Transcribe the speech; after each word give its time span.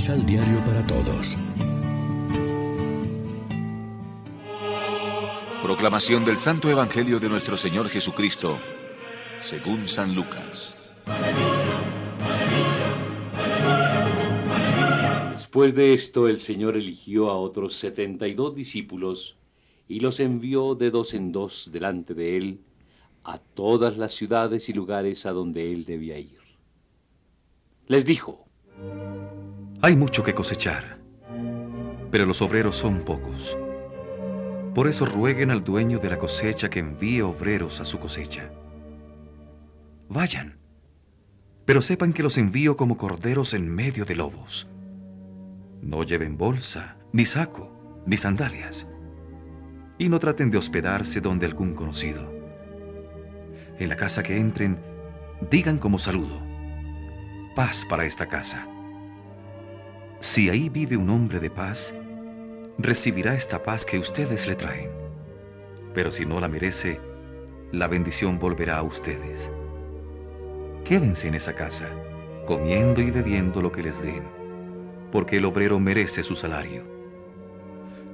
Misal 0.00 0.24
Diario 0.24 0.58
para 0.64 0.82
Todos. 0.86 1.36
Proclamación 5.62 6.24
del 6.24 6.38
Santo 6.38 6.70
Evangelio 6.70 7.20
de 7.20 7.28
nuestro 7.28 7.58
Señor 7.58 7.90
Jesucristo, 7.90 8.58
según 9.42 9.86
San 9.86 10.14
Lucas. 10.14 10.74
Después 15.32 15.74
de 15.74 15.92
esto, 15.92 16.28
el 16.28 16.40
Señor 16.40 16.78
eligió 16.78 17.28
a 17.28 17.36
otros 17.36 17.76
setenta 17.76 18.26
y 18.26 18.32
dos 18.32 18.54
discípulos 18.54 19.36
y 19.86 20.00
los 20.00 20.18
envió 20.18 20.74
de 20.76 20.90
dos 20.90 21.12
en 21.12 21.30
dos 21.30 21.68
delante 21.70 22.14
de 22.14 22.38
él 22.38 22.60
a 23.22 23.36
todas 23.36 23.98
las 23.98 24.14
ciudades 24.14 24.70
y 24.70 24.72
lugares 24.72 25.26
a 25.26 25.32
donde 25.32 25.70
él 25.70 25.84
debía 25.84 26.18
ir. 26.18 26.38
Les 27.86 28.06
dijo, 28.06 28.46
Hay 29.82 29.96
mucho 29.96 30.22
que 30.22 30.34
cosechar, 30.34 30.98
pero 32.10 32.26
los 32.26 32.42
obreros 32.42 32.76
son 32.76 33.00
pocos. 33.00 33.56
Por 34.74 34.88
eso 34.88 35.06
rueguen 35.06 35.50
al 35.50 35.64
dueño 35.64 35.98
de 35.98 36.10
la 36.10 36.18
cosecha 36.18 36.68
que 36.68 36.80
envíe 36.80 37.22
obreros 37.22 37.80
a 37.80 37.86
su 37.86 37.98
cosecha. 37.98 38.50
Vayan, 40.10 40.58
pero 41.64 41.80
sepan 41.80 42.12
que 42.12 42.22
los 42.22 42.36
envío 42.36 42.76
como 42.76 42.98
corderos 42.98 43.54
en 43.54 43.74
medio 43.74 44.04
de 44.04 44.16
lobos. 44.16 44.68
No 45.80 46.02
lleven 46.02 46.36
bolsa, 46.36 46.98
ni 47.14 47.24
saco, 47.24 48.02
ni 48.04 48.18
sandalias, 48.18 48.86
y 49.96 50.10
no 50.10 50.18
traten 50.18 50.50
de 50.50 50.58
hospedarse 50.58 51.22
donde 51.22 51.46
algún 51.46 51.72
conocido. 51.72 52.30
En 53.78 53.88
la 53.88 53.96
casa 53.96 54.22
que 54.22 54.36
entren, 54.36 54.78
digan 55.50 55.78
como 55.78 55.98
saludo, 55.98 56.42
paz 57.56 57.86
para 57.88 58.04
esta 58.04 58.26
casa. 58.26 58.68
Si 60.20 60.50
ahí 60.50 60.68
vive 60.68 60.98
un 60.98 61.08
hombre 61.08 61.40
de 61.40 61.48
paz, 61.48 61.94
recibirá 62.76 63.34
esta 63.34 63.62
paz 63.62 63.86
que 63.86 63.98
ustedes 63.98 64.46
le 64.46 64.54
traen. 64.54 64.90
Pero 65.94 66.10
si 66.10 66.26
no 66.26 66.40
la 66.40 66.48
merece, 66.48 67.00
la 67.72 67.88
bendición 67.88 68.38
volverá 68.38 68.76
a 68.76 68.82
ustedes. 68.82 69.50
Quédense 70.84 71.28
en 71.28 71.36
esa 71.36 71.54
casa, 71.54 71.88
comiendo 72.46 73.00
y 73.00 73.10
bebiendo 73.10 73.62
lo 73.62 73.72
que 73.72 73.82
les 73.82 74.02
den, 74.02 74.24
porque 75.10 75.38
el 75.38 75.46
obrero 75.46 75.80
merece 75.80 76.22
su 76.22 76.34
salario. 76.34 76.84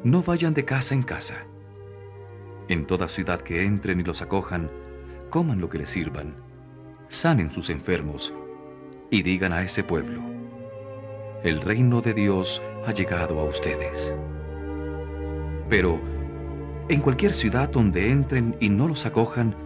No 0.05 0.23
vayan 0.23 0.55
de 0.55 0.65
casa 0.65 0.95
en 0.95 1.03
casa. 1.03 1.45
En 2.69 2.87
toda 2.87 3.09
ciudad 3.09 3.41
que 3.41 3.65
entren 3.65 3.99
y 3.99 4.05
los 4.05 4.23
acojan, 4.23 4.71
coman 5.29 5.61
lo 5.61 5.69
que 5.69 5.79
les 5.79 5.91
sirvan, 5.91 6.37
sanen 7.09 7.51
sus 7.51 7.69
enfermos 7.69 8.33
y 9.11 9.23
digan 9.23 9.53
a 9.53 9.63
ese 9.63 9.83
pueblo, 9.83 10.36
el 11.43 11.61
reino 11.61 12.01
de 12.01 12.15
Dios 12.15 12.63
ha 12.87 12.93
llegado 12.93 13.41
a 13.41 13.45
ustedes. 13.45 14.13
Pero 15.69 16.01
en 16.89 17.01
cualquier 17.01 17.35
ciudad 17.35 17.69
donde 17.69 18.11
entren 18.11 18.57
y 18.61 18.69
no 18.69 18.89
los 18.89 19.07
acojan, 19.07 19.57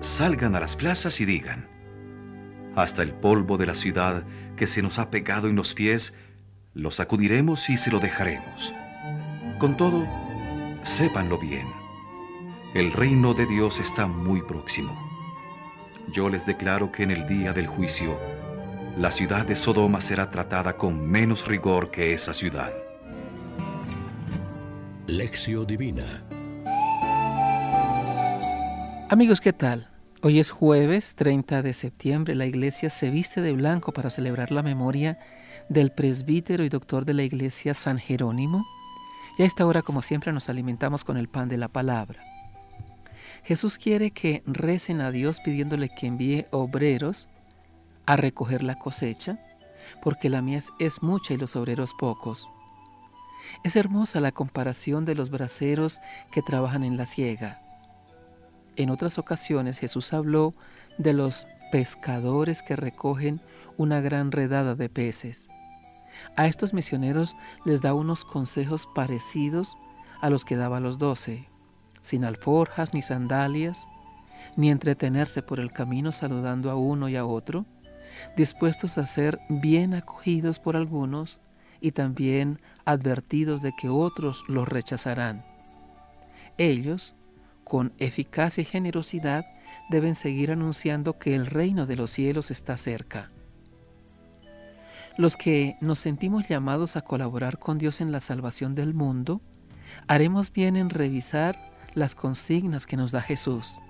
salgan 0.00 0.54
a 0.54 0.60
las 0.60 0.76
plazas 0.76 1.20
y 1.20 1.24
digan, 1.24 1.68
hasta 2.76 3.02
el 3.02 3.12
polvo 3.12 3.56
de 3.56 3.66
la 3.66 3.74
ciudad 3.74 4.24
que 4.56 4.66
se 4.66 4.82
nos 4.82 4.98
ha 4.98 5.10
pegado 5.10 5.48
en 5.48 5.56
los 5.56 5.74
pies, 5.74 6.14
lo 6.74 6.90
sacudiremos 6.90 7.70
y 7.70 7.76
se 7.76 7.90
lo 7.90 7.98
dejaremos. 7.98 8.74
Con 9.58 9.76
todo, 9.76 10.06
sépanlo 10.82 11.38
bien, 11.38 11.66
el 12.74 12.92
reino 12.92 13.34
de 13.34 13.46
Dios 13.46 13.80
está 13.80 14.06
muy 14.06 14.42
próximo. 14.42 14.96
Yo 16.12 16.28
les 16.28 16.46
declaro 16.46 16.92
que 16.92 17.02
en 17.02 17.10
el 17.10 17.26
día 17.26 17.52
del 17.52 17.66
juicio, 17.66 18.18
la 18.98 19.12
ciudad 19.12 19.46
de 19.46 19.54
Sodoma 19.54 20.00
será 20.00 20.28
tratada 20.28 20.76
con 20.76 21.08
menos 21.08 21.46
rigor 21.46 21.92
que 21.92 22.14
esa 22.14 22.34
ciudad. 22.34 22.72
Lección 25.06 25.64
Divina 25.68 26.24
Amigos, 29.08 29.40
¿qué 29.40 29.52
tal? 29.52 29.88
Hoy 30.20 30.40
es 30.40 30.50
jueves 30.50 31.14
30 31.14 31.62
de 31.62 31.74
septiembre. 31.74 32.34
La 32.34 32.46
iglesia 32.46 32.90
se 32.90 33.10
viste 33.10 33.40
de 33.40 33.52
blanco 33.52 33.92
para 33.92 34.10
celebrar 34.10 34.50
la 34.50 34.64
memoria 34.64 35.20
del 35.68 35.92
presbítero 35.92 36.64
y 36.64 36.68
doctor 36.68 37.04
de 37.04 37.14
la 37.14 37.22
iglesia 37.22 37.74
San 37.74 37.98
Jerónimo. 37.98 38.66
Y 39.38 39.44
a 39.44 39.46
esta 39.46 39.64
hora, 39.64 39.82
como 39.82 40.02
siempre, 40.02 40.32
nos 40.32 40.48
alimentamos 40.48 41.04
con 41.04 41.16
el 41.18 41.28
pan 41.28 41.48
de 41.48 41.56
la 41.56 41.68
palabra. 41.68 42.20
Jesús 43.44 43.78
quiere 43.78 44.10
que 44.10 44.42
recen 44.44 45.00
a 45.00 45.12
Dios 45.12 45.38
pidiéndole 45.38 45.88
que 45.88 46.08
envíe 46.08 46.46
obreros 46.50 47.28
a 48.08 48.16
recoger 48.16 48.64
la 48.64 48.76
cosecha, 48.78 49.38
porque 50.02 50.30
la 50.30 50.40
mies 50.40 50.72
es 50.78 51.02
mucha 51.02 51.34
y 51.34 51.36
los 51.36 51.56
obreros 51.56 51.92
pocos. 51.92 52.48
Es 53.64 53.76
hermosa 53.76 54.18
la 54.20 54.32
comparación 54.32 55.04
de 55.04 55.14
los 55.14 55.28
braceros 55.28 56.00
que 56.32 56.40
trabajan 56.40 56.84
en 56.84 56.96
la 56.96 57.04
siega. 57.04 57.60
En 58.76 58.88
otras 58.88 59.18
ocasiones 59.18 59.76
Jesús 59.78 60.14
habló 60.14 60.54
de 60.96 61.12
los 61.12 61.46
pescadores 61.70 62.62
que 62.62 62.76
recogen 62.76 63.42
una 63.76 64.00
gran 64.00 64.32
redada 64.32 64.74
de 64.74 64.88
peces. 64.88 65.48
A 66.34 66.46
estos 66.46 66.72
misioneros 66.72 67.36
les 67.66 67.82
da 67.82 67.92
unos 67.92 68.24
consejos 68.24 68.88
parecidos 68.94 69.76
a 70.22 70.30
los 70.30 70.46
que 70.46 70.56
daba 70.56 70.78
a 70.78 70.80
los 70.80 70.96
doce, 70.96 71.44
sin 72.00 72.24
alforjas 72.24 72.94
ni 72.94 73.02
sandalias, 73.02 73.86
ni 74.56 74.70
entretenerse 74.70 75.42
por 75.42 75.60
el 75.60 75.72
camino 75.72 76.10
saludando 76.10 76.70
a 76.70 76.74
uno 76.74 77.10
y 77.10 77.16
a 77.16 77.26
otro, 77.26 77.66
dispuestos 78.36 78.98
a 78.98 79.06
ser 79.06 79.40
bien 79.48 79.94
acogidos 79.94 80.58
por 80.58 80.76
algunos 80.76 81.40
y 81.80 81.92
también 81.92 82.60
advertidos 82.84 83.62
de 83.62 83.72
que 83.72 83.88
otros 83.88 84.44
los 84.48 84.68
rechazarán. 84.68 85.44
Ellos, 86.56 87.14
con 87.64 87.92
eficacia 87.98 88.62
y 88.62 88.64
generosidad, 88.64 89.46
deben 89.90 90.14
seguir 90.14 90.50
anunciando 90.50 91.18
que 91.18 91.34
el 91.34 91.46
reino 91.46 91.86
de 91.86 91.96
los 91.96 92.10
cielos 92.10 92.50
está 92.50 92.76
cerca. 92.76 93.28
Los 95.16 95.36
que 95.36 95.74
nos 95.80 95.98
sentimos 95.98 96.48
llamados 96.48 96.96
a 96.96 97.02
colaborar 97.02 97.58
con 97.58 97.78
Dios 97.78 98.00
en 98.00 98.12
la 98.12 98.20
salvación 98.20 98.74
del 98.74 98.94
mundo, 98.94 99.40
haremos 100.06 100.52
bien 100.52 100.76
en 100.76 100.90
revisar 100.90 101.72
las 101.94 102.14
consignas 102.14 102.86
que 102.86 102.96
nos 102.96 103.10
da 103.10 103.20
Jesús. 103.20 103.80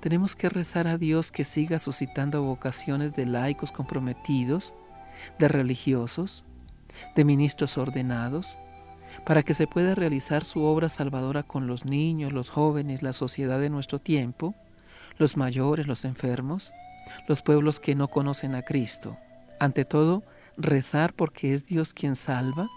Tenemos 0.00 0.36
que 0.36 0.48
rezar 0.48 0.86
a 0.86 0.98
Dios 0.98 1.30
que 1.30 1.44
siga 1.44 1.78
suscitando 1.78 2.42
vocaciones 2.42 3.14
de 3.14 3.26
laicos 3.26 3.72
comprometidos, 3.72 4.74
de 5.38 5.48
religiosos, 5.48 6.44
de 7.14 7.24
ministros 7.24 7.78
ordenados, 7.78 8.58
para 9.24 9.42
que 9.42 9.54
se 9.54 9.66
pueda 9.66 9.94
realizar 9.94 10.44
su 10.44 10.62
obra 10.62 10.88
salvadora 10.88 11.42
con 11.42 11.66
los 11.66 11.84
niños, 11.84 12.32
los 12.32 12.50
jóvenes, 12.50 13.02
la 13.02 13.12
sociedad 13.12 13.60
de 13.60 13.70
nuestro 13.70 13.98
tiempo, 13.98 14.54
los 15.18 15.36
mayores, 15.36 15.86
los 15.86 16.04
enfermos, 16.04 16.72
los 17.28 17.42
pueblos 17.42 17.78
que 17.78 17.94
no 17.94 18.08
conocen 18.08 18.54
a 18.54 18.62
Cristo. 18.62 19.18
Ante 19.60 19.84
todo, 19.84 20.22
rezar 20.56 21.12
porque 21.14 21.54
es 21.54 21.66
Dios 21.66 21.94
quien 21.94 22.16
salva 22.16 22.68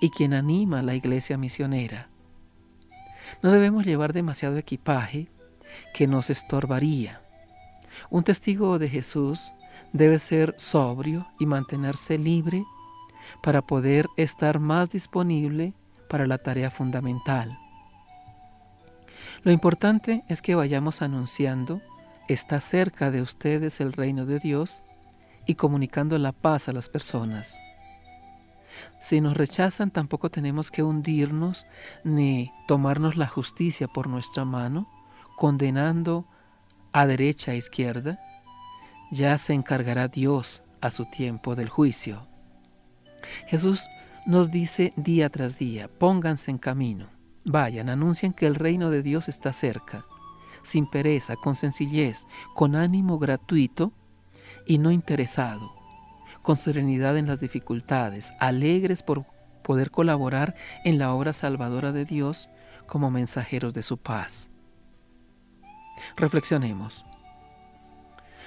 y 0.00 0.10
quien 0.10 0.34
anima 0.34 0.80
a 0.80 0.82
la 0.82 0.94
iglesia 0.94 1.36
misionera. 1.36 2.08
No 3.42 3.52
debemos 3.52 3.84
llevar 3.84 4.12
demasiado 4.12 4.56
equipaje 4.56 5.28
que 5.92 6.06
nos 6.06 6.30
estorbaría. 6.30 7.20
Un 8.10 8.24
testigo 8.24 8.78
de 8.78 8.88
Jesús 8.88 9.52
debe 9.92 10.18
ser 10.18 10.54
sobrio 10.58 11.26
y 11.38 11.46
mantenerse 11.46 12.18
libre 12.18 12.64
para 13.42 13.62
poder 13.62 14.06
estar 14.16 14.58
más 14.58 14.90
disponible 14.90 15.74
para 16.08 16.26
la 16.26 16.38
tarea 16.38 16.70
fundamental. 16.70 17.58
Lo 19.42 19.52
importante 19.52 20.24
es 20.28 20.42
que 20.42 20.54
vayamos 20.54 21.02
anunciando, 21.02 21.80
está 22.28 22.60
cerca 22.60 23.10
de 23.10 23.20
ustedes 23.20 23.80
el 23.80 23.92
reino 23.92 24.26
de 24.26 24.38
Dios 24.38 24.82
y 25.46 25.54
comunicando 25.54 26.16
la 26.18 26.32
paz 26.32 26.68
a 26.68 26.72
las 26.72 26.88
personas. 26.88 27.58
Si 28.98 29.20
nos 29.20 29.36
rechazan, 29.36 29.90
tampoco 29.90 30.30
tenemos 30.30 30.70
que 30.70 30.82
hundirnos 30.82 31.66
ni 32.02 32.52
tomarnos 32.66 33.16
la 33.16 33.26
justicia 33.26 33.86
por 33.86 34.08
nuestra 34.08 34.44
mano, 34.44 34.88
condenando 35.36 36.26
a 36.92 37.06
derecha 37.06 37.52
e 37.52 37.56
izquierda. 37.56 38.18
Ya 39.10 39.36
se 39.38 39.54
encargará 39.54 40.08
Dios 40.08 40.64
a 40.80 40.90
su 40.90 41.06
tiempo 41.06 41.54
del 41.54 41.68
juicio. 41.68 42.26
Jesús 43.46 43.88
nos 44.26 44.50
dice 44.50 44.92
día 44.96 45.30
tras 45.30 45.58
día, 45.58 45.88
pónganse 45.88 46.50
en 46.50 46.58
camino, 46.58 47.08
vayan, 47.44 47.88
anuncien 47.88 48.32
que 48.32 48.46
el 48.46 48.54
reino 48.54 48.90
de 48.90 49.02
Dios 49.02 49.28
está 49.28 49.52
cerca, 49.52 50.04
sin 50.62 50.88
pereza, 50.88 51.36
con 51.36 51.54
sencillez, 51.54 52.26
con 52.54 52.76
ánimo 52.76 53.18
gratuito 53.18 53.92
y 54.66 54.78
no 54.78 54.90
interesado 54.90 55.84
con 56.44 56.58
serenidad 56.58 57.16
en 57.16 57.26
las 57.26 57.40
dificultades, 57.40 58.34
alegres 58.38 59.02
por 59.02 59.24
poder 59.62 59.90
colaborar 59.90 60.54
en 60.84 60.98
la 60.98 61.14
obra 61.14 61.32
salvadora 61.32 61.90
de 61.90 62.04
Dios 62.04 62.50
como 62.86 63.10
mensajeros 63.10 63.72
de 63.72 63.82
su 63.82 63.96
paz. 63.96 64.50
Reflexionemos. 66.16 67.04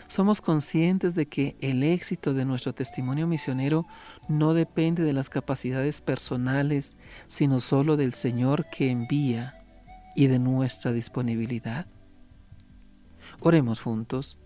Somos 0.08 0.40
conscientes 0.40 1.16
de 1.16 1.28
que 1.28 1.58
el 1.60 1.84
éxito 1.84 2.34
de 2.34 2.46
nuestro 2.46 2.74
testimonio 2.74 3.28
misionero 3.28 3.86
no 4.30 4.54
depende 4.54 5.04
de 5.04 5.12
las 5.12 5.30
capacidades 5.30 6.00
personales, 6.00 6.96
sino 7.28 7.60
solo 7.60 7.98
del 7.98 8.14
Señor 8.14 8.68
que 8.70 8.90
envía 8.90 9.62
y 10.16 10.28
de 10.28 10.40
nuestra 10.40 10.94
disponibilidad. 10.94 11.88
Oremos 13.42 13.82
juntos. 13.82 14.38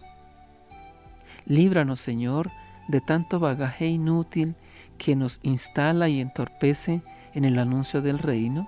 Líbranos, 1.45 2.01
Señor, 2.01 2.50
de 2.88 3.00
tanto 3.00 3.39
bagaje 3.39 3.88
inútil 3.88 4.56
que 4.97 5.15
nos 5.15 5.39
instala 5.44 6.09
y 6.09 6.21
entorpece 6.21 7.03
en 7.33 7.45
el 7.45 7.59
anuncio 7.59 8.01
del 8.01 8.19
reino, 8.19 8.68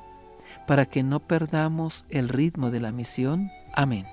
para 0.68 0.86
que 0.86 1.04
no 1.04 1.20
perdamos 1.20 2.06
el 2.10 2.30
ritmo 2.30 2.72
de 2.72 2.80
la 2.80 2.92
misión. 2.92 3.52
Amén. 3.74 4.13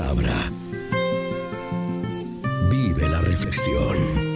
Palabra. 0.00 0.50
Vive 2.70 3.06
la 3.10 3.20
reflexión. 3.20 4.29